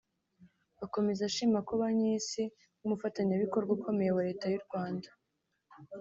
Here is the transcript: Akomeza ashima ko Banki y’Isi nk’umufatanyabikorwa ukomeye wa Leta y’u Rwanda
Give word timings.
Akomeza 0.85 1.21
ashima 1.29 1.57
ko 1.67 1.71
Banki 1.79 2.05
y’Isi 2.09 2.43
nk’umufatanyabikorwa 2.77 3.71
ukomeye 3.77 4.11
wa 4.15 4.23
Leta 4.27 4.45
y’u 4.51 4.63
Rwanda 4.65 5.09